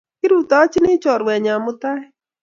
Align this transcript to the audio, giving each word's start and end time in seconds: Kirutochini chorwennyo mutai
Kirutochini 0.19 0.91
chorwennyo 1.03 1.53
mutai 1.65 2.01